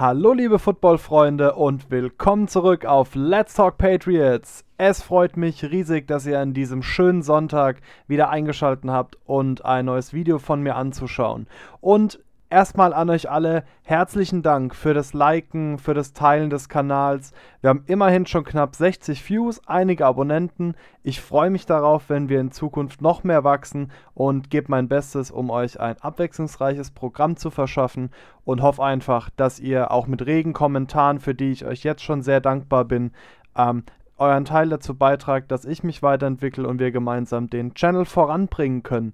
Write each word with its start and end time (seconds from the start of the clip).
Hallo 0.00 0.32
liebe 0.32 0.60
Footballfreunde 0.60 1.56
und 1.56 1.90
willkommen 1.90 2.46
zurück 2.46 2.84
auf 2.84 3.16
Let's 3.16 3.54
Talk 3.54 3.78
Patriots. 3.78 4.64
Es 4.76 5.02
freut 5.02 5.36
mich 5.36 5.64
riesig, 5.64 6.06
dass 6.06 6.24
ihr 6.24 6.38
an 6.38 6.54
diesem 6.54 6.84
schönen 6.84 7.22
Sonntag 7.22 7.80
wieder 8.06 8.30
eingeschaltet 8.30 8.88
habt 8.88 9.18
und 9.24 9.64
ein 9.64 9.86
neues 9.86 10.12
Video 10.12 10.38
von 10.38 10.62
mir 10.62 10.76
anzuschauen. 10.76 11.48
Und 11.80 12.20
Erstmal 12.50 12.94
an 12.94 13.10
euch 13.10 13.28
alle 13.28 13.62
herzlichen 13.82 14.42
Dank 14.42 14.74
für 14.74 14.94
das 14.94 15.12
Liken, 15.12 15.76
für 15.76 15.92
das 15.92 16.14
Teilen 16.14 16.48
des 16.48 16.70
Kanals. 16.70 17.34
Wir 17.60 17.68
haben 17.68 17.84
immerhin 17.84 18.24
schon 18.24 18.44
knapp 18.44 18.74
60 18.74 19.28
Views, 19.28 19.60
einige 19.66 20.06
Abonnenten. 20.06 20.74
Ich 21.02 21.20
freue 21.20 21.50
mich 21.50 21.66
darauf, 21.66 22.08
wenn 22.08 22.30
wir 22.30 22.40
in 22.40 22.50
Zukunft 22.50 23.02
noch 23.02 23.22
mehr 23.22 23.44
wachsen 23.44 23.92
und 24.14 24.48
gebe 24.48 24.70
mein 24.70 24.88
Bestes, 24.88 25.30
um 25.30 25.50
euch 25.50 25.78
ein 25.78 26.00
abwechslungsreiches 26.00 26.92
Programm 26.92 27.36
zu 27.36 27.50
verschaffen 27.50 28.08
und 28.46 28.62
hoffe 28.62 28.82
einfach, 28.82 29.28
dass 29.36 29.60
ihr 29.60 29.90
auch 29.90 30.06
mit 30.06 30.24
regen 30.24 30.54
Kommentaren, 30.54 31.20
für 31.20 31.34
die 31.34 31.50
ich 31.50 31.66
euch 31.66 31.84
jetzt 31.84 32.02
schon 32.02 32.22
sehr 32.22 32.40
dankbar 32.40 32.86
bin, 32.86 33.12
ähm, 33.56 33.82
euren 34.16 34.46
Teil 34.46 34.70
dazu 34.70 34.94
beitragt, 34.94 35.52
dass 35.52 35.66
ich 35.66 35.84
mich 35.84 36.02
weiterentwickle 36.02 36.66
und 36.66 36.78
wir 36.78 36.92
gemeinsam 36.92 37.50
den 37.50 37.74
Channel 37.74 38.06
voranbringen 38.06 38.82
können. 38.82 39.12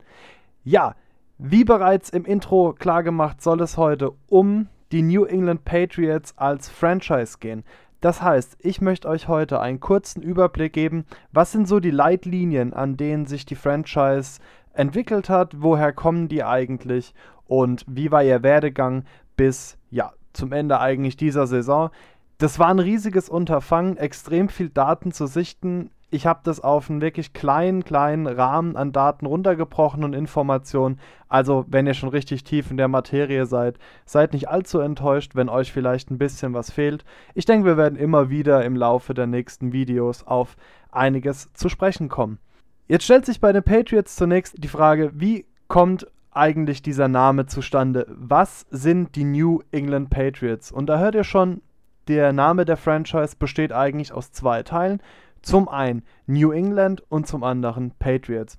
Ja, 0.62 0.95
wie 1.38 1.65
bereits 1.65 2.11
im 2.11 2.24
Intro 2.24 2.73
klargemacht, 2.73 3.42
soll 3.42 3.61
es 3.61 3.77
heute 3.77 4.12
um 4.29 4.69
die 4.92 5.02
New 5.02 5.25
England 5.25 5.65
Patriots 5.65 6.37
als 6.38 6.69
Franchise 6.69 7.38
gehen. 7.41 7.65
Das 8.01 8.23
heißt, 8.23 8.59
ich 8.61 8.80
möchte 8.80 9.09
euch 9.09 9.29
heute 9.29 9.61
einen 9.61 9.80
kurzen 9.80 10.23
Überblick 10.23 10.73
geben, 10.75 11.06
was 11.33 11.52
sind 11.52 11.66
so 11.66 11.80
die 11.80 11.91
Leitlinien, 11.91 12.73
an 12.75 12.97
denen 12.97 13.27
sich 13.27 13.47
die 13.47 13.55
Franchise 13.55 14.41
entwickelt 14.75 15.28
hat, 15.28 15.62
woher 15.62 15.92
kommen 15.92 16.28
die 16.28 16.45
eigentlich 16.45 17.15
und 17.47 17.84
wie 17.89 18.12
war 18.12 18.23
ihr 18.23 18.42
Werdegang 18.42 19.05
bis 19.37 19.78
ja, 19.91 20.12
zum 20.33 20.53
Ende 20.53 20.80
eigentlich 20.80 21.16
dieser 21.16 21.47
Saison. 21.47 21.91
Das 22.39 22.59
war 22.59 22.69
ein 22.69 22.78
riesiges 22.78 23.28
Unterfangen, 23.28 23.97
extrem 23.97 24.48
viel 24.48 24.69
Daten 24.69 25.12
zu 25.12 25.27
sichten, 25.27 25.91
ich 26.15 26.27
habe 26.27 26.41
das 26.45 26.61
auf 26.61 26.89
einen 26.89 27.01
wirklich 27.01 27.33
kleinen, 27.33 27.84
kleinen 27.84 28.29
Rahmen 28.29 28.77
an 28.77 28.93
Daten 28.93 29.27
runtergebrochen 29.27 30.05
und 30.05 30.15
Informationen. 30.15 31.01
Also, 31.29 31.65
wenn 31.67 31.89
ihr 31.89 31.95
schon 31.95 32.09
richtig 32.09 32.45
tief 32.45 32.71
in 32.71 32.77
der 32.77 32.87
Materie 32.87 33.47
seid, 33.47 33.79
seid 34.05 34.33
nicht 34.33 34.48
allzu 34.48 34.79
enttäuscht, 34.79 35.34
wenn 35.34 35.48
euch 35.48 35.73
vielleicht 35.73 36.12
ein 36.12 36.19
bisschen 36.19 36.55
was 36.55 36.71
fehlt. 36.71 37.05
Ich 37.34 37.47
denke, 37.47 37.67
wir 37.67 37.77
werden 37.77 37.98
immer 37.98 38.31
wieder 38.31 38.65
im 38.65 38.77
Laufe 38.77 39.12
der 39.12 39.27
nächsten 39.27 39.73
Videos 39.73 40.25
auf 40.25 40.56
einiges 40.93 41.53
zu 41.53 41.69
sprechen 41.69 42.09
kommen. 42.09 42.39
Jetzt 42.87 43.05
stellt 43.05 43.27
sich 43.27 43.41
bei 43.41 43.53
den 43.53 43.65
Patriots 43.65 44.15
zunächst 44.15 44.62
die 44.62 44.69
Frage, 44.69 45.11
wie 45.15 45.47
kommt 45.67 46.06
eigentlich 46.31 46.81
dieser 46.81 47.09
Name 47.09 47.47
zustande? 47.47 48.06
Was 48.09 48.67
sind 48.71 49.17
die 49.17 49.25
New 49.25 49.62
England 49.73 50.11
Patriots? 50.11 50.71
Und 50.71 50.87
da 50.87 51.01
hört 51.01 51.17
ihr 51.17 51.25
schon, 51.25 51.61
der 52.06 52.33
Name 52.33 52.65
der 52.67 52.77
Franchise 52.77 53.34
besteht 53.37 53.73
eigentlich 53.73 54.12
aus 54.12 54.31
zwei 54.31 54.62
Teilen. 54.62 55.01
Zum 55.45 55.69
einen 55.69 56.03
New 56.27 56.53
England 56.53 57.03
und 57.11 57.27
zum 57.27 57.45
anderen 57.45 57.92
Patriots. 57.98 58.56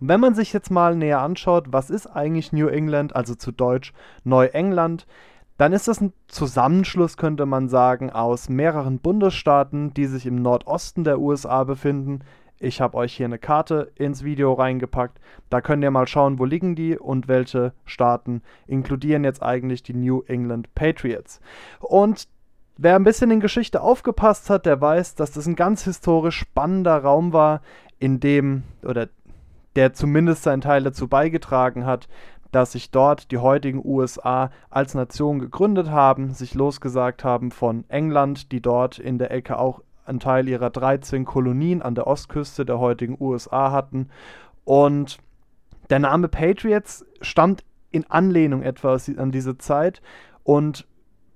Wenn 0.00 0.18
man 0.18 0.34
sich 0.34 0.52
jetzt 0.54 0.70
mal 0.70 0.96
näher 0.96 1.20
anschaut, 1.20 1.66
was 1.68 1.90
ist 1.90 2.06
eigentlich 2.06 2.52
New 2.52 2.68
England, 2.68 3.14
also 3.14 3.34
zu 3.34 3.52
Deutsch 3.52 3.92
Neuengland, 4.24 5.06
dann 5.58 5.74
ist 5.74 5.88
das 5.88 6.00
ein 6.00 6.14
Zusammenschluss, 6.28 7.18
könnte 7.18 7.44
man 7.44 7.68
sagen, 7.68 8.10
aus 8.10 8.48
mehreren 8.48 8.98
Bundesstaaten, 8.98 9.92
die 9.92 10.06
sich 10.06 10.24
im 10.24 10.40
Nordosten 10.40 11.04
der 11.04 11.20
USA 11.20 11.64
befinden. 11.64 12.20
Ich 12.58 12.80
habe 12.80 12.96
euch 12.96 13.14
hier 13.14 13.26
eine 13.26 13.38
Karte 13.38 13.92
ins 13.96 14.24
Video 14.24 14.54
reingepackt. 14.54 15.20
Da 15.50 15.60
könnt 15.60 15.82
ihr 15.84 15.90
mal 15.90 16.08
schauen, 16.08 16.38
wo 16.38 16.46
liegen 16.46 16.74
die 16.74 16.98
und 16.98 17.28
welche 17.28 17.74
Staaten 17.84 18.40
inkludieren 18.66 19.24
jetzt 19.24 19.42
eigentlich 19.42 19.82
die 19.82 19.94
New 19.94 20.22
England 20.22 20.74
Patriots. 20.74 21.40
Und 21.80 22.28
Wer 22.78 22.96
ein 22.96 23.04
bisschen 23.04 23.30
in 23.30 23.40
Geschichte 23.40 23.80
aufgepasst 23.80 24.50
hat, 24.50 24.66
der 24.66 24.80
weiß, 24.80 25.14
dass 25.14 25.30
das 25.30 25.46
ein 25.46 25.56
ganz 25.56 25.84
historisch 25.84 26.38
spannender 26.38 26.98
Raum 26.98 27.32
war, 27.32 27.62
in 27.98 28.20
dem, 28.20 28.64
oder 28.82 29.08
der 29.76 29.94
zumindest 29.94 30.42
seinen 30.42 30.60
Teil 30.60 30.82
dazu 30.82 31.08
beigetragen 31.08 31.86
hat, 31.86 32.08
dass 32.52 32.72
sich 32.72 32.90
dort 32.90 33.30
die 33.30 33.38
heutigen 33.38 33.82
USA 33.84 34.50
als 34.68 34.94
Nation 34.94 35.38
gegründet 35.38 35.90
haben, 35.90 36.32
sich 36.32 36.54
losgesagt 36.54 37.24
haben 37.24 37.50
von 37.50 37.84
England, 37.88 38.52
die 38.52 38.60
dort 38.60 38.98
in 38.98 39.18
der 39.18 39.30
Ecke 39.30 39.58
auch 39.58 39.82
einen 40.04 40.20
Teil 40.20 40.48
ihrer 40.48 40.70
13 40.70 41.24
Kolonien 41.24 41.82
an 41.82 41.94
der 41.94 42.06
Ostküste 42.06 42.64
der 42.64 42.78
heutigen 42.78 43.16
USA 43.18 43.72
hatten. 43.72 44.08
Und 44.64 45.18
der 45.90 45.98
Name 45.98 46.28
Patriots 46.28 47.04
stammt 47.20 47.64
in 47.90 48.08
Anlehnung 48.10 48.62
etwa 48.62 48.98
an 49.16 49.32
diese 49.32 49.58
Zeit 49.58 50.02
und 50.44 50.86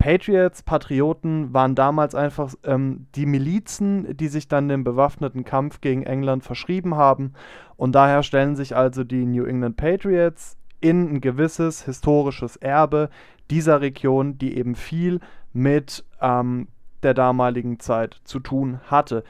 Patriots, 0.01 0.63
Patrioten 0.63 1.53
waren 1.53 1.75
damals 1.75 2.15
einfach 2.15 2.55
ähm, 2.65 3.07
die 3.15 3.27
Milizen, 3.27 4.17
die 4.17 4.29
sich 4.29 4.49
dann 4.49 4.67
dem 4.67 4.83
bewaffneten 4.83 5.45
Kampf 5.45 5.83
gegen 5.83 6.05
England 6.05 6.43
verschrieben 6.43 6.97
haben. 6.97 7.35
Und 7.77 7.95
daher 7.95 8.23
stellen 8.23 8.57
sich 8.57 8.75
also 8.75 9.05
die 9.05 9.27
New 9.27 9.45
England 9.45 9.77
Patriots 9.77 10.57
in 10.81 11.13
ein 11.13 11.21
gewisses 11.21 11.85
historisches 11.85 12.57
Erbe 12.57 13.11
dieser 13.51 13.83
Region, 13.83 14.39
die 14.39 14.57
eben 14.57 14.75
viel 14.75 15.21
mit 15.53 16.03
ähm, 16.23 16.69
der 17.03 17.13
damaligen 17.13 17.79
Zeit 17.79 18.23
zu 18.25 18.41
tun 18.41 18.81
hatte. 18.87 19.23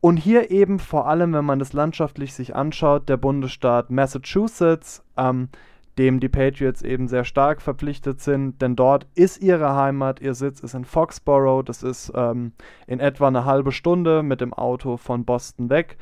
Und 0.00 0.16
hier 0.16 0.50
eben 0.50 0.78
vor 0.78 1.06
allem, 1.06 1.34
wenn 1.34 1.44
man 1.44 1.58
das 1.58 1.74
landschaftlich 1.74 2.32
sich 2.32 2.56
anschaut, 2.56 3.10
der 3.10 3.18
Bundesstaat 3.18 3.90
Massachusetts, 3.90 5.04
ähm, 5.18 5.50
dem 5.98 6.20
die 6.20 6.28
Patriots 6.28 6.82
eben 6.82 7.08
sehr 7.08 7.24
stark 7.24 7.60
verpflichtet 7.60 8.20
sind, 8.20 8.62
denn 8.62 8.76
dort 8.76 9.06
ist 9.14 9.42
ihre 9.42 9.74
Heimat, 9.74 10.20
ihr 10.20 10.34
Sitz 10.34 10.60
ist 10.60 10.74
in 10.74 10.84
Foxborough, 10.84 11.64
das 11.64 11.82
ist 11.82 12.12
ähm, 12.14 12.52
in 12.86 13.00
etwa 13.00 13.26
eine 13.26 13.44
halbe 13.44 13.72
Stunde 13.72 14.22
mit 14.22 14.40
dem 14.40 14.54
Auto 14.54 14.96
von 14.96 15.24
Boston 15.24 15.70
weg 15.70 15.98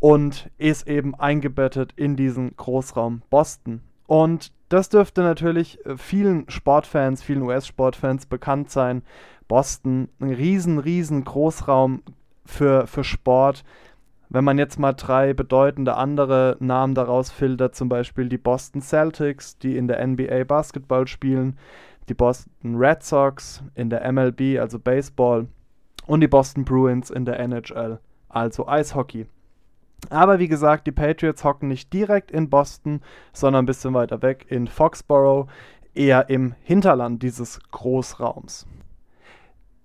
und 0.00 0.50
ist 0.58 0.88
eben 0.88 1.14
eingebettet 1.14 1.92
in 1.96 2.16
diesen 2.16 2.56
Großraum 2.56 3.22
Boston. 3.30 3.82
Und 4.06 4.52
das 4.70 4.88
dürfte 4.88 5.22
natürlich 5.22 5.84
äh, 5.84 5.96
vielen 5.96 6.48
Sportfans, 6.48 7.22
vielen 7.22 7.42
US-Sportfans 7.42 8.26
bekannt 8.26 8.70
sein. 8.70 9.02
Boston, 9.46 10.08
ein 10.20 10.32
riesen, 10.32 10.78
riesen 10.78 11.24
Großraum 11.24 12.02
für, 12.44 12.86
für 12.86 13.04
Sport 13.04 13.64
wenn 14.30 14.44
man 14.44 14.58
jetzt 14.58 14.78
mal 14.78 14.92
drei 14.92 15.32
bedeutende 15.32 15.96
andere 15.96 16.56
Namen 16.60 16.94
daraus 16.94 17.30
filtert, 17.30 17.74
zum 17.74 17.88
Beispiel 17.88 18.28
die 18.28 18.38
Boston 18.38 18.82
Celtics, 18.82 19.58
die 19.58 19.76
in 19.76 19.88
der 19.88 20.06
NBA 20.06 20.44
Basketball 20.44 21.06
spielen, 21.06 21.58
die 22.08 22.14
Boston 22.14 22.76
Red 22.76 23.02
Sox 23.02 23.62
in 23.74 23.90
der 23.90 24.10
MLB, 24.10 24.58
also 24.58 24.78
Baseball, 24.78 25.48
und 26.06 26.20
die 26.20 26.28
Boston 26.28 26.64
Bruins 26.64 27.10
in 27.10 27.24
der 27.24 27.38
NHL, 27.40 28.00
also 28.28 28.66
Eishockey. 28.66 29.26
Aber 30.10 30.38
wie 30.38 30.48
gesagt, 30.48 30.86
die 30.86 30.92
Patriots 30.92 31.44
hocken 31.44 31.68
nicht 31.68 31.92
direkt 31.92 32.30
in 32.30 32.48
Boston, 32.48 33.00
sondern 33.32 33.64
ein 33.64 33.66
bisschen 33.66 33.94
weiter 33.94 34.22
weg 34.22 34.46
in 34.48 34.68
Foxborough, 34.68 35.48
eher 35.94 36.30
im 36.30 36.54
Hinterland 36.62 37.22
dieses 37.22 37.60
Großraums. 37.72 38.66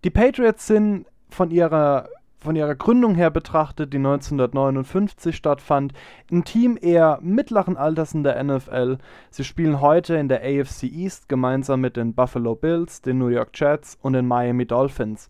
Die 0.03 0.11
Patriots 0.11 0.67
sind 0.67 1.07
von 1.29 1.49
ihrer 1.49 2.09
von 2.43 2.55
ihrer 2.55 2.75
Gründung 2.75 3.15
her 3.15 3.29
betrachtet, 3.29 3.93
die 3.93 3.97
1959 3.97 5.35
stattfand, 5.35 5.93
ein 6.31 6.43
Team 6.43 6.77
eher 6.79 7.19
mittleren 7.21 7.77
Alters 7.77 8.13
in 8.13 8.23
der 8.23 8.41
NFL. 8.43 8.97
Sie 9.29 9.43
spielen 9.43 9.81
heute 9.81 10.15
in 10.15 10.27
der 10.27 10.41
AFC 10.41 10.83
East 10.83 11.29
gemeinsam 11.29 11.81
mit 11.81 11.97
den 11.97 12.13
Buffalo 12.13 12.55
Bills, 12.55 13.01
den 13.01 13.17
New 13.17 13.27
York 13.27 13.49
Jets 13.53 13.97
und 14.01 14.13
den 14.13 14.27
Miami 14.27 14.65
Dolphins. 14.65 15.29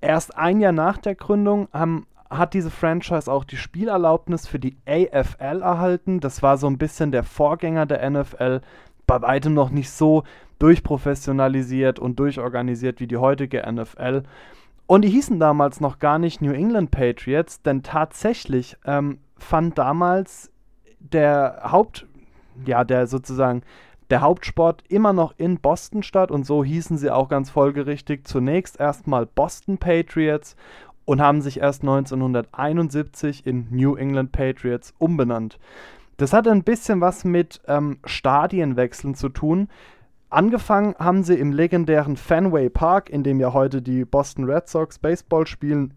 Erst 0.00 0.36
ein 0.36 0.60
Jahr 0.60 0.72
nach 0.72 0.98
der 0.98 1.14
Gründung 1.14 1.68
haben, 1.72 2.06
hat 2.30 2.54
diese 2.54 2.70
Franchise 2.70 3.30
auch 3.30 3.44
die 3.44 3.56
Spielerlaubnis 3.56 4.46
für 4.46 4.58
die 4.58 4.76
AFL 4.86 5.60
erhalten. 5.62 6.20
Das 6.20 6.42
war 6.42 6.56
so 6.56 6.66
ein 6.66 6.78
bisschen 6.78 7.12
der 7.12 7.24
Vorgänger 7.24 7.86
der 7.86 8.08
NFL, 8.08 8.62
bei 9.06 9.20
weitem 9.20 9.54
noch 9.54 9.70
nicht 9.70 9.90
so 9.90 10.22
durchprofessionalisiert 10.58 11.98
und 11.98 12.18
durchorganisiert 12.18 13.00
wie 13.00 13.06
die 13.06 13.16
heutige 13.16 13.62
NFL. 13.70 14.22
Und 14.86 15.02
die 15.02 15.10
hießen 15.10 15.38
damals 15.38 15.80
noch 15.80 15.98
gar 15.98 16.18
nicht 16.18 16.42
New 16.42 16.52
England 16.52 16.90
Patriots, 16.90 17.62
denn 17.62 17.82
tatsächlich 17.82 18.76
ähm, 18.84 19.18
fand 19.38 19.78
damals 19.78 20.50
der 20.98 21.62
Haupt, 21.64 22.06
ja, 22.66 22.84
der 22.84 23.06
sozusagen 23.06 23.62
der 24.10 24.20
Hauptsport 24.20 24.84
immer 24.88 25.14
noch 25.14 25.34
in 25.38 25.58
Boston 25.58 26.02
statt 26.02 26.30
und 26.30 26.44
so 26.44 26.62
hießen 26.62 26.98
sie 26.98 27.10
auch 27.10 27.28
ganz 27.28 27.48
folgerichtig 27.48 28.26
zunächst 28.26 28.78
erstmal 28.78 29.24
Boston 29.24 29.78
Patriots 29.78 30.54
und 31.04 31.22
haben 31.22 31.40
sich 31.40 31.60
erst 31.60 31.82
1971 31.82 33.46
in 33.46 33.68
New 33.70 33.96
England 33.96 34.32
Patriots 34.32 34.94
umbenannt. 34.98 35.58
Das 36.18 36.32
hat 36.32 36.46
ein 36.46 36.62
bisschen 36.62 37.00
was 37.00 37.24
mit 37.24 37.62
ähm, 37.66 37.98
Stadienwechseln 38.04 39.14
zu 39.14 39.28
tun. 39.30 39.68
Angefangen 40.32 40.94
haben 40.98 41.24
sie 41.24 41.34
im 41.34 41.52
legendären 41.52 42.16
Fenway 42.16 42.70
Park, 42.70 43.10
in 43.10 43.22
dem 43.22 43.38
ja 43.38 43.52
heute 43.52 43.82
die 43.82 44.06
Boston 44.06 44.44
Red 44.44 44.66
Sox 44.66 44.98
Baseball 44.98 45.46
spielen. 45.46 45.92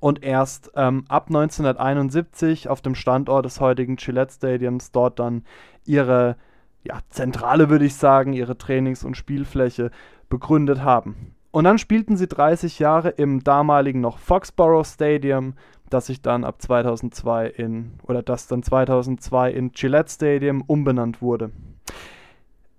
Und 0.00 0.24
erst 0.24 0.70
ähm, 0.74 1.04
ab 1.08 1.26
1971 1.28 2.70
auf 2.70 2.80
dem 2.80 2.94
Standort 2.94 3.44
des 3.44 3.60
heutigen 3.60 3.96
Gillette 3.96 4.32
Stadiums 4.32 4.90
dort 4.90 5.18
dann 5.18 5.44
ihre 5.84 6.36
ja, 6.82 7.00
Zentrale, 7.10 7.68
würde 7.68 7.84
ich 7.84 7.94
sagen, 7.94 8.32
ihre 8.32 8.56
Trainings- 8.56 9.04
und 9.04 9.18
Spielfläche 9.18 9.90
begründet 10.30 10.82
haben. 10.82 11.34
Und 11.50 11.64
dann 11.64 11.76
spielten 11.76 12.16
sie 12.16 12.28
30 12.28 12.78
Jahre 12.78 13.10
im 13.10 13.44
damaligen 13.44 14.00
noch 14.00 14.16
Foxborough 14.16 14.86
Stadium, 14.86 15.56
das 15.90 16.06
sich 16.06 16.22
dann 16.22 16.44
ab 16.44 16.62
2002 16.62 17.48
in, 17.48 17.98
oder 18.04 18.22
das 18.22 18.46
dann 18.46 18.62
2002 18.62 19.50
in 19.52 19.72
Gillette 19.72 20.10
Stadium 20.10 20.62
umbenannt 20.62 21.20
wurde. 21.20 21.50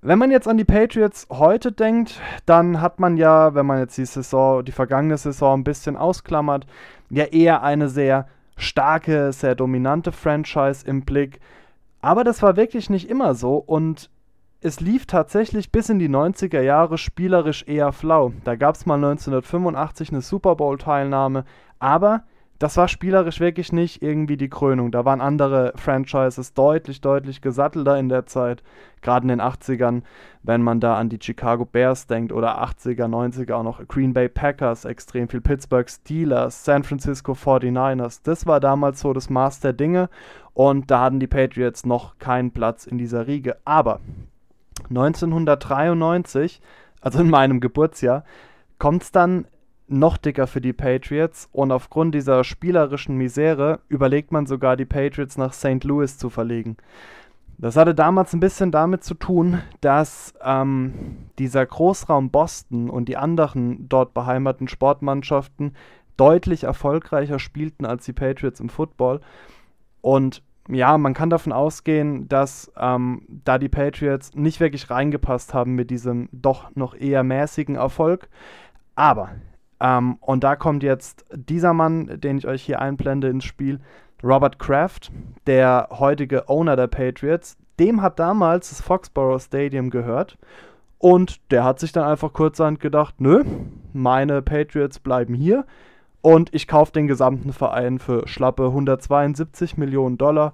Wenn 0.05 0.19
man 0.19 0.31
jetzt 0.31 0.49
an 0.49 0.57
die 0.57 0.65
Patriots 0.65 1.27
heute 1.29 1.71
denkt, 1.71 2.19
dann 2.45 2.81
hat 2.81 2.99
man 2.99 3.15
ja, 3.15 3.55
wenn 3.55 3.65
man 3.65 3.79
jetzt 3.79 3.97
die 3.97 4.05
Saison, 4.05 4.65
die 4.65 4.73
vergangene 4.73 5.17
Saison 5.17 5.61
ein 5.61 5.63
bisschen 5.63 5.95
ausklammert, 5.95 6.65
ja 7.09 7.23
eher 7.23 7.63
eine 7.63 7.87
sehr 7.87 8.27
starke, 8.57 9.31
sehr 9.31 9.55
dominante 9.55 10.11
Franchise 10.11 10.85
im 10.85 11.05
Blick. 11.05 11.39
Aber 12.01 12.25
das 12.25 12.41
war 12.43 12.57
wirklich 12.57 12.89
nicht 12.89 13.09
immer 13.09 13.33
so 13.33 13.55
und 13.55 14.09
es 14.59 14.81
lief 14.81 15.05
tatsächlich 15.05 15.71
bis 15.71 15.87
in 15.87 15.99
die 15.99 16.09
90er 16.09 16.59
Jahre 16.59 16.97
spielerisch 16.97 17.63
eher 17.65 17.93
flau. 17.93 18.33
Da 18.43 18.57
gab 18.57 18.75
es 18.75 18.85
mal 18.85 18.95
1985 18.95 20.09
eine 20.09 20.21
Super 20.21 20.57
Bowl-Teilnahme, 20.57 21.45
aber 21.79 22.23
das 22.63 22.77
war 22.77 22.87
spielerisch 22.87 23.41
wirklich 23.41 23.73
nicht 23.73 24.01
irgendwie 24.01 24.37
die 24.37 24.47
Krönung. 24.47 24.89
Da 24.89 25.03
waren 25.03 25.19
andere 25.19 25.73
Franchises 25.75 26.53
deutlich, 26.53 27.01
deutlich 27.01 27.41
gesattelter 27.41 27.99
in 27.99 28.07
der 28.07 28.25
Zeit, 28.25 28.63
gerade 29.01 29.23
in 29.23 29.27
den 29.27 29.41
80ern, 29.41 30.03
wenn 30.43 30.61
man 30.61 30.79
da 30.79 30.95
an 30.95 31.09
die 31.09 31.19
Chicago 31.21 31.65
Bears 31.65 32.07
denkt 32.07 32.31
oder 32.31 32.63
80er, 32.63 33.09
90er 33.09 33.55
auch 33.55 33.63
noch 33.63 33.85
Green 33.89 34.13
Bay 34.13 34.29
Packers, 34.29 34.85
extrem 34.85 35.27
viel 35.27 35.41
Pittsburgh 35.41 35.89
Steelers, 35.89 36.63
San 36.63 36.83
Francisco 36.83 37.33
49ers. 37.33 38.21
Das 38.23 38.45
war 38.45 38.61
damals 38.61 39.01
so 39.01 39.11
das 39.11 39.29
Maß 39.29 39.59
der 39.59 39.73
Dinge 39.73 40.09
und 40.53 40.89
da 40.89 41.01
hatten 41.01 41.19
die 41.19 41.27
Patriots 41.27 41.85
noch 41.85 42.17
keinen 42.17 42.51
Platz 42.51 42.87
in 42.87 42.97
dieser 42.97 43.27
Riege. 43.27 43.57
Aber 43.65 43.99
1993, 44.87 46.61
also 47.01 47.19
in 47.19 47.29
meinem 47.29 47.59
Geburtsjahr, 47.59 48.23
kommt 48.79 49.03
es 49.03 49.11
dann 49.11 49.47
noch 49.93 50.17
dicker 50.17 50.47
für 50.47 50.61
die 50.61 50.73
Patriots 50.73 51.49
und 51.51 51.71
aufgrund 51.71 52.15
dieser 52.15 52.43
spielerischen 52.43 53.15
Misere 53.15 53.79
überlegt 53.87 54.31
man 54.31 54.45
sogar, 54.45 54.75
die 54.75 54.85
Patriots 54.85 55.37
nach 55.37 55.53
St. 55.53 55.83
Louis 55.83 56.17
zu 56.17 56.29
verlegen. 56.29 56.77
Das 57.57 57.77
hatte 57.77 57.93
damals 57.95 58.33
ein 58.33 58.39
bisschen 58.39 58.71
damit 58.71 59.03
zu 59.03 59.13
tun, 59.13 59.61
dass 59.79 60.33
ähm, 60.43 61.29
dieser 61.39 61.65
Großraum 61.65 62.31
Boston 62.31 62.89
und 62.89 63.07
die 63.07 63.17
anderen 63.17 63.87
dort 63.87 64.13
beheimateten 64.13 64.67
Sportmannschaften 64.67 65.75
deutlich 66.17 66.63
erfolgreicher 66.63 67.39
spielten 67.39 67.85
als 67.85 68.05
die 68.05 68.13
Patriots 68.13 68.59
im 68.59 68.69
Football. 68.69 69.21
Und 70.01 70.41
ja, 70.69 70.97
man 70.97 71.13
kann 71.13 71.29
davon 71.29 71.51
ausgehen, 71.51 72.27
dass 72.27 72.71
ähm, 72.77 73.25
da 73.45 73.57
die 73.57 73.69
Patriots 73.69 74.33
nicht 74.33 74.59
wirklich 74.59 74.89
reingepasst 74.89 75.53
haben 75.53 75.75
mit 75.75 75.89
diesem 75.89 76.29
doch 76.31 76.75
noch 76.75 76.95
eher 76.95 77.23
mäßigen 77.23 77.75
Erfolg. 77.75 78.29
Aber 78.95 79.29
ähm, 79.83 80.17
und 80.21 80.43
da 80.43 80.55
kommt 80.55 80.81
jetzt 80.81 81.25
dieser 81.33 81.73
Mann, 81.73 82.19
den 82.19 82.37
ich 82.37 82.47
euch 82.47 82.63
hier 82.63 82.81
einblende 82.81 83.27
ins 83.27 83.43
Spiel, 83.43 83.81
Robert 84.23 84.57
Kraft, 84.57 85.11
der 85.45 85.89
heutige 85.91 86.47
Owner 86.47 86.77
der 86.77 86.87
Patriots. 86.87 87.57
Dem 87.79 88.01
hat 88.01 88.17
damals 88.17 88.69
das 88.69 88.81
Foxborough 88.81 89.43
Stadium 89.43 89.89
gehört. 89.89 90.37
Und 90.97 91.51
der 91.51 91.65
hat 91.65 91.81
sich 91.81 91.91
dann 91.91 92.05
einfach 92.05 92.31
kurzerhand 92.31 92.79
gedacht, 92.79 93.15
nö, 93.19 93.43
meine 93.91 94.41
Patriots 94.41 94.99
bleiben 94.99 95.33
hier 95.33 95.65
und 96.21 96.53
ich 96.53 96.69
kaufe 96.69 96.93
den 96.93 97.07
gesamten 97.07 97.51
Verein 97.51 97.99
für 97.99 98.25
schlappe 98.25 98.67
172 98.67 99.75
Millionen 99.75 100.17
Dollar. 100.17 100.53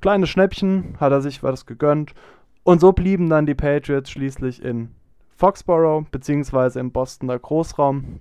Kleine 0.00 0.26
Schnäppchen 0.26 0.94
hat 0.98 1.12
er 1.12 1.20
sich 1.20 1.42
was 1.42 1.66
gegönnt. 1.66 2.14
Und 2.62 2.80
so 2.80 2.92
blieben 2.92 3.28
dann 3.28 3.44
die 3.44 3.54
Patriots 3.54 4.10
schließlich 4.10 4.64
in 4.64 4.88
Foxborough 5.38 6.04
bzw. 6.10 6.80
im 6.80 6.90
Bostoner 6.90 7.38
Großraum 7.38 8.18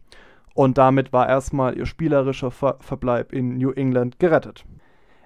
und 0.54 0.78
damit 0.78 1.12
war 1.12 1.28
erstmal 1.28 1.76
ihr 1.76 1.88
spielerischer 1.88 2.52
Ver 2.52 2.78
Verbleib 2.80 3.34
in 3.34 3.58
New 3.58 3.72
England 3.72 4.20
gerettet. 4.20 4.66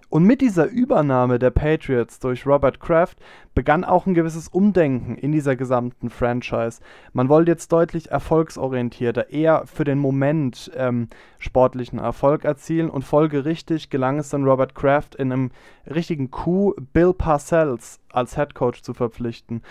Und 0.08 0.24
mit 0.24 0.40
dieser 0.40 0.68
Übernahme 0.68 1.38
der 1.38 1.52
Patriots 1.52 2.20
durch 2.20 2.46
Robert 2.46 2.80
Kraft 2.80 3.20
begann 3.56 3.84
auch 3.84 4.06
ein 4.06 4.14
gewisses 4.14 4.48
Umdenken 4.48 5.16
in 5.16 5.34
dieser 5.34 5.58
gesamten 5.58 6.10
Franchise. 6.10 6.82
Man 7.12 7.28
wollte 7.28 7.52
jetzt 7.52 7.74
deutlich 7.74 8.10
erfolgsorientierter, 8.10 9.30
eher 9.30 9.66
für 9.66 9.84
den 9.84 10.00
Moment 10.00 10.72
ähm, 10.76 11.10
sportlichen 11.40 12.00
Erfolg 12.00 12.46
erzielen 12.46 12.90
und 12.90 13.04
folgerichtig 13.04 13.90
gelang 13.90 14.18
es 14.18 14.30
dann 14.30 14.46
Robert 14.46 14.76
Kraft 14.76 15.16
in 15.16 15.32
einem 15.32 15.52
richtigen 15.94 16.32
Coup 16.32 16.74
Bill 16.94 17.14
Parcells 17.14 18.00
als 18.14 18.36
Head 18.36 18.56
Coach 18.56 18.82
zu 18.82 18.94
verpflichten. 18.94 19.62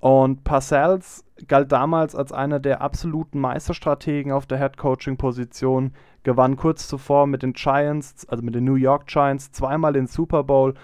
Und 0.00 0.44
Parcells 0.44 1.24
galt 1.46 1.72
damals 1.72 2.14
als 2.14 2.32
einer 2.32 2.58
der 2.58 2.80
absoluten 2.80 3.38
Meisterstrategen 3.38 4.32
auf 4.32 4.46
der 4.46 4.58
Head-Coaching-Position, 4.58 5.92
gewann 6.22 6.56
kurz 6.56 6.88
zuvor 6.88 7.26
mit 7.26 7.42
den 7.42 7.52
Giants, 7.52 8.26
also 8.28 8.42
mit 8.42 8.54
den 8.54 8.64
New 8.64 8.74
York 8.74 9.06
Giants, 9.06 9.52
zweimal 9.52 9.92
den 9.92 10.06
Super 10.06 10.42
Bowl. 10.42 10.74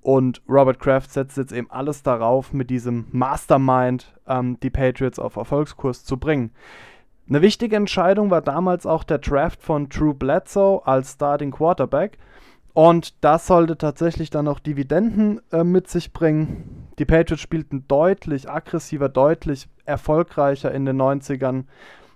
Und 0.00 0.42
Robert 0.48 0.80
Kraft 0.80 1.12
setzt 1.12 1.36
jetzt 1.36 1.52
eben 1.52 1.70
alles 1.70 2.02
darauf, 2.02 2.52
mit 2.52 2.70
diesem 2.70 3.06
Mastermind 3.12 4.12
ähm, 4.26 4.58
die 4.60 4.70
Patriots 4.70 5.18
auf 5.18 5.36
Erfolgskurs 5.36 6.04
zu 6.04 6.16
bringen. 6.16 6.50
Eine 7.28 7.40
wichtige 7.40 7.76
Entscheidung 7.76 8.30
war 8.30 8.42
damals 8.42 8.84
auch 8.84 9.04
der 9.04 9.18
Draft 9.18 9.62
von 9.62 9.88
Drew 9.88 10.12
Bledsoe 10.12 10.84
als 10.84 11.12
Starting 11.12 11.52
Quarterback. 11.52 12.18
Und 12.74 13.22
das 13.22 13.46
sollte 13.46 13.76
tatsächlich 13.76 14.30
dann 14.30 14.48
auch 14.48 14.58
Dividenden 14.58 15.40
äh, 15.52 15.62
mit 15.62 15.88
sich 15.88 16.12
bringen. 16.12 16.88
Die 16.98 17.04
Patriots 17.04 17.42
spielten 17.42 17.86
deutlich 17.86 18.48
aggressiver, 18.48 19.08
deutlich 19.08 19.68
erfolgreicher 19.84 20.72
in 20.72 20.86
den 20.86 21.00
90ern, 21.00 21.64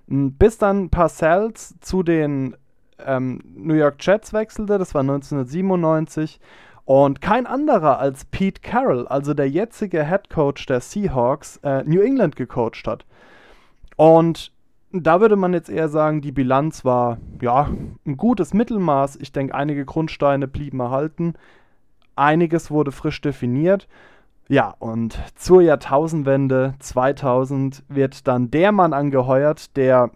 bis 0.06 0.56
dann 0.58 0.88
Parcells 0.88 1.74
zu 1.80 2.02
den 2.02 2.56
ähm, 3.04 3.40
New 3.54 3.74
York 3.74 3.96
Jets 4.00 4.32
wechselte, 4.32 4.78
das 4.78 4.94
war 4.94 5.02
1997. 5.02 6.40
Und 6.84 7.20
kein 7.20 7.46
anderer 7.46 7.98
als 7.98 8.24
Pete 8.26 8.60
Carroll, 8.60 9.08
also 9.08 9.34
der 9.34 9.50
jetzige 9.50 10.06
Head 10.06 10.30
Coach 10.30 10.66
der 10.66 10.80
Seahawks, 10.80 11.58
äh, 11.64 11.82
New 11.82 12.00
England 12.00 12.36
gecoacht 12.36 12.86
hat. 12.86 13.04
Und 13.96 14.52
da 15.02 15.20
würde 15.20 15.36
man 15.36 15.52
jetzt 15.52 15.68
eher 15.68 15.88
sagen, 15.88 16.20
die 16.20 16.32
Bilanz 16.32 16.84
war 16.84 17.18
ja 17.40 17.68
ein 18.06 18.16
gutes 18.16 18.54
Mittelmaß. 18.54 19.16
Ich 19.16 19.32
denke, 19.32 19.54
einige 19.54 19.84
Grundsteine 19.84 20.48
blieben 20.48 20.80
erhalten. 20.80 21.34
Einiges 22.14 22.70
wurde 22.70 22.92
frisch 22.92 23.20
definiert. 23.20 23.88
Ja, 24.48 24.74
und 24.78 25.18
zur 25.34 25.60
Jahrtausendwende 25.62 26.74
2000 26.78 27.82
wird 27.88 28.28
dann 28.28 28.50
der 28.50 28.70
Mann 28.70 28.92
angeheuert, 28.92 29.76
der 29.76 30.10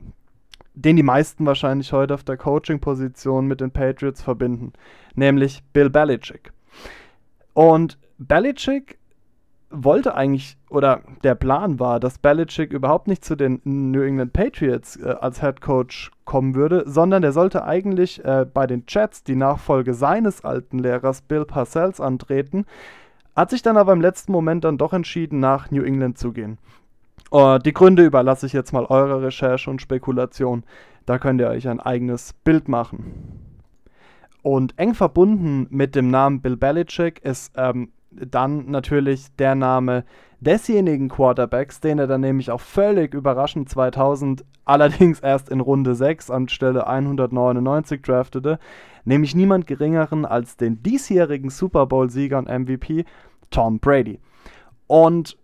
den 0.75 0.97
die 0.97 1.03
meisten 1.03 1.47
wahrscheinlich 1.47 1.93
heute 1.93 2.15
auf 2.15 2.23
der 2.23 2.37
Coaching-Position 2.37 3.47
mit 3.47 3.61
den 3.61 3.71
Patriots 3.71 4.23
verbinden, 4.23 4.73
nämlich 5.15 5.63
Bill 5.73 5.91
Belichick. 5.91 6.53
Und 7.55 7.99
Belichick 8.19 8.99
wollte 9.71 10.15
eigentlich, 10.15 10.57
oder 10.71 11.03
der 11.25 11.35
Plan 11.35 11.79
war, 11.81 12.01
dass 12.01 12.19
Belichick 12.19 12.73
überhaupt 12.73 13.09
nicht 13.09 13.25
zu 13.25 13.37
den 13.37 13.61
New 13.65 14.03
England 14.03 14.33
Patriots 14.33 14.97
äh, 14.97 15.17
als 15.21 15.41
Head 15.41 15.61
Coach 15.61 16.11
kommen 16.25 16.55
würde, 16.55 16.85
sondern 16.87 17.23
der 17.23 17.33
sollte 17.33 17.65
eigentlich 17.65 18.25
äh, 18.25 18.47
bei 18.53 18.67
den 18.67 18.85
Jets 18.89 19.25
die 19.25 19.37
Nachfolge 19.37 19.95
seines 19.95 20.45
alten 20.45 20.79
Lehrers 20.79 21.23
Bill 21.23 21.45
Parcells 21.45 22.01
antreten, 22.01 22.65
hat 23.35 23.51
sich 23.51 23.63
dann 23.63 23.77
aber 23.77 23.93
im 23.93 24.01
letzten 24.01 24.33
Moment 24.33 24.65
dann 24.65 24.79
doch 24.79 24.93
entschieden, 24.93 25.41
nach 25.41 25.71
New 25.71 25.83
England 25.83 26.19
zu 26.19 26.33
gehen. 26.33 26.59
Uh, 27.33 27.59
die 27.59 27.73
Gründe 27.73 28.05
überlasse 28.05 28.47
ich 28.47 28.53
jetzt 28.53 28.73
mal 28.73 28.85
eurer 28.87 29.23
Recherche 29.23 29.71
und 29.71 29.81
Spekulation. 29.81 30.65
Da 31.07 31.19
könnt 31.19 31.41
ihr 31.41 31.49
euch 31.49 31.69
ein 31.69 31.79
eigenes 31.79 32.33
Bild 32.33 32.69
machen. 32.69 33.41
Und 34.43 34.79
eng 34.79 34.95
verbunden 34.95 35.67
mit 35.71 35.95
dem 35.95 36.11
Namen 36.11 36.41
Bill 36.41 36.57
Belichick 36.57 37.21
ist 37.25 37.53
ähm, 37.57 37.93
dann 38.11 38.71
natürlich 38.71 39.35
der 39.37 39.55
Name 39.55 40.05
desjenigen 40.41 41.09
Quarterbacks, 41.09 41.81
den 41.81 41.99
er 41.99 42.07
dann 42.07 42.23
nämlich 42.23 42.51
auch 42.51 42.61
völlig 42.61 43.15
überraschend 43.15 43.69
2000 43.69 44.45
allerdings 44.65 45.21
erst 45.21 45.49
in 45.49 45.61
Runde 45.61 45.95
6 45.95 46.31
anstelle 46.31 46.87
199 46.87 48.03
draftete, 48.03 48.59
nämlich 49.05 49.35
niemand 49.35 49.67
geringeren 49.67 50.25
als 50.25 50.57
den 50.57 50.83
diesjährigen 50.83 51.51
Super 51.51 51.87
Bowl-Sieger 51.87 52.39
und 52.39 52.49
MVP 52.49 53.05
Tom 53.51 53.81
Brady. 53.81 54.21
Und 54.87 55.37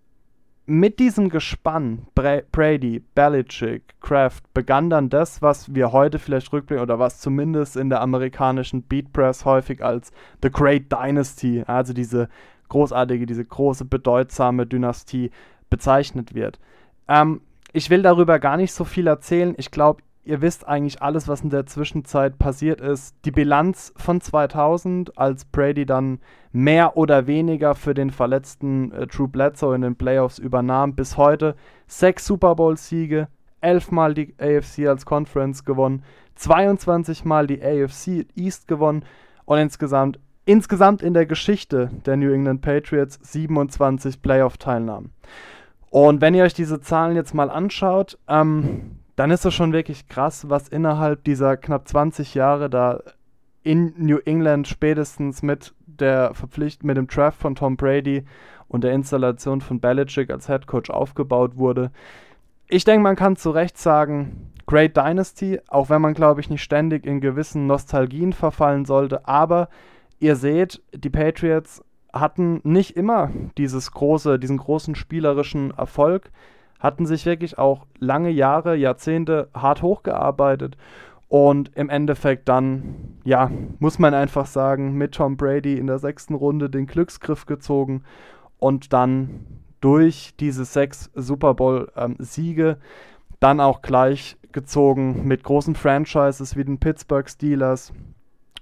mit 0.69 0.99
diesem 0.99 1.29
Gespann, 1.29 2.09
Bra 2.17 2.41
Brady, 2.51 3.01
Belichick, 3.15 3.95
Kraft, 4.01 4.53
begann 4.53 4.91
dann 4.91 5.09
das, 5.09 5.41
was 5.41 5.73
wir 5.73 5.93
heute 5.93 6.19
vielleicht 6.19 6.53
rückblicken 6.53 6.83
oder 6.83 6.99
was 6.99 7.21
zumindest 7.21 7.77
in 7.77 7.89
der 7.89 8.01
amerikanischen 8.01 8.83
Beat 8.83 9.13
Press 9.13 9.45
häufig 9.45 9.85
als 9.85 10.11
The 10.43 10.51
Great 10.51 10.91
Dynasty, 10.91 11.63
also 11.67 11.93
diese 11.93 12.29
großartige, 12.69 13.27
diese 13.27 13.45
große, 13.45 13.85
bedeutsame 13.85 14.67
Dynastie 14.67 15.31
bezeichnet 15.71 16.35
wird. 16.35 16.59
Ähm, 17.09 17.41
ich 17.73 17.91
will 17.91 18.03
darüber 18.03 18.39
gar 18.39 18.57
nicht 18.57 18.73
so 18.73 18.85
viel 18.85 19.07
erzählen. 19.07 19.55
Ich 19.59 19.71
glaube, 19.71 20.03
ihr 20.25 20.43
wisst 20.43 20.67
eigentlich 20.67 21.03
alles, 21.03 21.29
was 21.29 21.43
in 21.43 21.51
der 21.51 21.67
Zwischenzeit 21.67 22.39
passiert 22.39 22.81
ist. 22.81 23.15
Die 23.25 23.31
Bilanz 23.31 23.93
von 23.97 24.21
2000, 24.21 25.17
als 25.17 25.45
Brady 25.45 25.87
dann 25.87 26.19
mehr 26.53 26.97
oder 26.97 27.27
weniger 27.27 27.75
für 27.75 27.95
den 27.95 28.11
verletzten 28.11 28.93
äh, 28.93 29.07
Drew 29.07 29.29
Bledsoe 29.29 29.75
in 29.75 29.83
den 29.83 29.97
Playoffs 29.97 30.39
übernahm, 30.39 30.95
bis 30.95 31.17
heute 31.17 31.55
sechs 31.87 32.27
Super 32.27 32.57
Bowl-Siege, 32.57 33.29
elfmal 33.61 34.15
die 34.15 34.35
AFC 34.39 34.87
als 34.87 35.07
Conference 35.07 35.65
gewonnen, 35.65 36.03
22 36.35 37.25
Mal 37.25 37.47
die 37.47 37.63
AFC 37.63 38.27
East 38.35 38.69
gewonnen 38.69 39.05
und 39.45 39.59
insgesamt, 39.59 40.19
insgesamt 40.47 41.03
in 41.03 41.13
der 41.13 41.27
Geschichte 41.27 41.91
der 42.07 42.17
New 42.17 42.33
England 42.33 42.63
Patriots 42.63 43.19
27 43.23 44.23
Playoff-Teilnahmen. 44.23 45.13
Und 45.91 46.21
wenn 46.21 46.35
ihr 46.35 46.45
euch 46.45 46.55
diese 46.55 46.81
Zahlen 46.81 47.17
jetzt 47.17 47.35
mal 47.35 47.51
anschaut, 47.51 48.19
ähm, 48.29 49.01
dann 49.17 49.31
ist 49.31 49.45
es 49.45 49.55
schon 49.55 49.73
wirklich 49.73 50.09
krass, 50.09 50.49
was 50.49 50.69
innerhalb 50.69 51.25
dieser 51.25 51.57
knapp 51.57 51.89
20 51.89 52.35
Jahre 52.35 52.71
da 52.71 53.01
in 53.63 53.95
New 53.97 54.19
England 54.19 54.69
spätestens 54.69 55.43
mit 55.43 55.75
der 55.87 56.35
Verpflichtung, 56.35 56.87
mit 56.87 56.97
dem 56.97 57.09
Draft 57.09 57.41
von 57.41 57.55
Tom 57.55 57.77
Brady 57.77 58.25
und 58.69 58.85
der 58.85 58.93
Installation 58.93 59.61
von 59.61 59.81
Belichick 59.81 60.31
als 60.31 60.47
Head 60.47 60.67
Coach 60.67 60.91
aufgebaut 60.91 61.57
wurde. 61.57 61.91
Ich 62.69 62.85
denke, 62.85 63.03
man 63.03 63.17
kann 63.17 63.37
zu 63.37 63.51
Recht 63.51 63.79
sagen, 63.79 64.53
Great 64.67 64.97
Dynasty, 64.97 65.61
auch 65.69 65.89
wenn 65.91 66.03
man, 66.03 66.15
glaube 66.15 66.41
ich, 66.41 66.51
nicht 66.51 66.63
ständig 66.63 67.07
in 67.07 67.21
gewissen 67.21 67.67
Nostalgien 67.67 68.33
verfallen 68.33 68.85
sollte. 68.85 69.27
Aber 69.27 69.69
ihr 70.19 70.37
seht, 70.37 70.83
die 70.95 71.11
Patriots 71.11 71.83
hatten 72.13 72.61
nicht 72.65 72.97
immer 72.97 73.31
dieses 73.59 73.93
große, 73.93 74.39
diesen 74.39 74.59
großen 74.59 74.95
spielerischen 74.95 75.73
Erfolg, 75.73 76.31
hatten 76.79 77.07
sich 77.07 77.27
wirklich 77.27 77.59
auch 77.59 77.87
lange 77.99 78.31
Jahre, 78.31 78.77
Jahrzehnte 78.77 79.49
hart 79.55 79.83
hochgearbeitet 79.83 80.77
und 81.29 81.73
im 81.75 81.91
Endeffekt 81.91 82.49
dann, 82.49 83.19
ja, 83.25 83.51
muss 83.79 83.99
man 83.99 84.15
einfach 84.15 84.47
sagen, 84.47 84.95
mit 84.95 85.13
Tom 85.13 85.37
Brady 85.37 85.79
in 85.79 85.87
der 85.87 85.99
sechsten 85.99 86.35
Runde 86.35 86.71
den 86.71 86.87
Glücksgriff 86.87 87.47
gezogen 87.47 88.05
und 88.59 88.93
dann 88.93 89.47
durch 89.81 90.35
diese 90.39 90.65
sechs 90.65 91.11
Super 91.15 91.55
Bowl-Siege 91.55 92.69
ähm, 92.69 92.77
dann 93.41 93.61
auch 93.61 93.83
gleich 93.83 94.37
gezogen 94.53 95.27
mit 95.27 95.45
großen 95.45 95.75
Franchises 95.75 96.57
wie 96.57 96.65
den 96.65 96.79
Pittsburgh 96.79 97.29
Steelers 97.29 97.93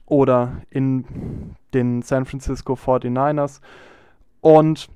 oder 0.06 0.62
in 0.70 1.54
den 1.73 2.02
San 2.02 2.25
Francisco 2.25 2.75
49ers. 2.75 3.61
Und 4.40 4.88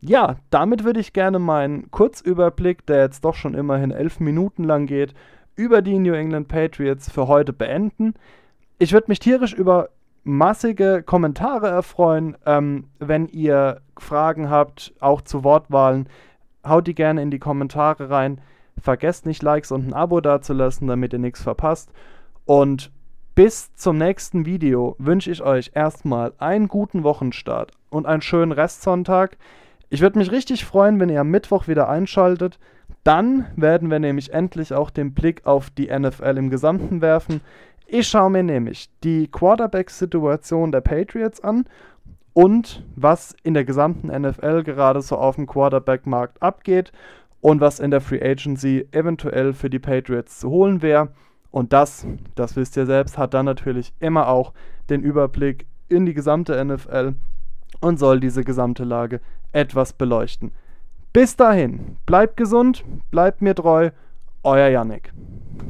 ja, 0.00 0.36
damit 0.50 0.84
würde 0.84 1.00
ich 1.00 1.12
gerne 1.12 1.38
meinen 1.38 1.90
Kurzüberblick, 1.90 2.86
der 2.86 3.00
jetzt 3.02 3.24
doch 3.24 3.34
schon 3.34 3.54
immerhin 3.54 3.90
elf 3.90 4.18
Minuten 4.18 4.64
lang 4.64 4.86
geht, 4.86 5.14
über 5.54 5.82
die 5.82 5.98
New 5.98 6.14
England 6.14 6.48
Patriots 6.48 7.10
für 7.10 7.28
heute 7.28 7.52
beenden. 7.52 8.14
Ich 8.78 8.92
würde 8.92 9.08
mich 9.08 9.20
tierisch 9.20 9.52
über 9.52 9.90
massige 10.24 11.02
Kommentare 11.02 11.68
erfreuen. 11.68 12.36
Ähm, 12.46 12.88
wenn 12.98 13.28
ihr 13.28 13.80
Fragen 13.98 14.50
habt, 14.50 14.94
auch 15.00 15.20
zu 15.20 15.44
Wortwahlen, 15.44 16.08
haut 16.66 16.86
die 16.86 16.94
gerne 16.94 17.22
in 17.22 17.30
die 17.30 17.38
Kommentare 17.38 18.10
rein. 18.10 18.40
Vergesst 18.78 19.26
nicht, 19.26 19.42
Likes 19.42 19.70
und 19.70 19.86
ein 19.86 19.94
Abo 19.94 20.20
dazulassen, 20.20 20.88
damit 20.88 21.12
ihr 21.12 21.18
nichts 21.18 21.42
verpasst. 21.42 21.92
Und 22.44 22.90
bis 23.34 23.74
zum 23.74 23.96
nächsten 23.96 24.44
Video 24.44 24.94
wünsche 24.98 25.30
ich 25.30 25.42
euch 25.42 25.70
erstmal 25.74 26.32
einen 26.38 26.68
guten 26.68 27.02
Wochenstart 27.02 27.72
und 27.88 28.06
einen 28.06 28.22
schönen 28.22 28.52
Restsonntag. 28.52 29.38
Ich 29.88 30.02
würde 30.02 30.18
mich 30.18 30.30
richtig 30.30 30.64
freuen, 30.64 31.00
wenn 31.00 31.08
ihr 31.08 31.20
am 31.20 31.30
Mittwoch 31.30 31.66
wieder 31.66 31.88
einschaltet. 31.88 32.58
Dann 33.04 33.46
werden 33.56 33.90
wir 33.90 33.98
nämlich 33.98 34.32
endlich 34.32 34.74
auch 34.74 34.90
den 34.90 35.14
Blick 35.14 35.46
auf 35.46 35.70
die 35.70 35.86
NFL 35.86 36.36
im 36.36 36.50
Gesamten 36.50 37.00
werfen. 37.00 37.40
Ich 37.86 38.08
schaue 38.08 38.30
mir 38.30 38.42
nämlich 38.42 38.90
die 39.02 39.28
Quarterback-Situation 39.28 40.70
der 40.70 40.82
Patriots 40.82 41.42
an 41.42 41.64
und 42.32 42.84
was 42.96 43.34
in 43.42 43.54
der 43.54 43.64
gesamten 43.64 44.08
NFL 44.08 44.62
gerade 44.62 45.02
so 45.02 45.16
auf 45.16 45.36
dem 45.36 45.46
Quarterback-Markt 45.46 46.42
abgeht 46.42 46.92
und 47.40 47.60
was 47.60 47.80
in 47.80 47.90
der 47.90 48.00
Free 48.00 48.22
Agency 48.22 48.88
eventuell 48.92 49.52
für 49.52 49.68
die 49.68 49.78
Patriots 49.78 50.38
zu 50.38 50.50
holen 50.50 50.80
wäre. 50.80 51.08
Und 51.52 51.72
das, 51.72 52.06
das 52.34 52.56
wisst 52.56 52.76
ihr 52.76 52.86
selbst, 52.86 53.18
hat 53.18 53.34
dann 53.34 53.44
natürlich 53.44 53.92
immer 54.00 54.26
auch 54.26 54.52
den 54.90 55.02
Überblick 55.02 55.66
in 55.88 56.06
die 56.06 56.14
gesamte 56.14 56.62
NFL 56.64 57.14
und 57.80 57.98
soll 57.98 58.18
diese 58.18 58.42
gesamte 58.42 58.84
Lage 58.84 59.20
etwas 59.52 59.92
beleuchten. 59.92 60.50
Bis 61.12 61.36
dahin, 61.36 61.98
bleibt 62.06 62.38
gesund, 62.38 62.84
bleibt 63.10 63.42
mir 63.42 63.54
treu, 63.54 63.90
euer 64.42 64.68
Yannick. 64.68 65.12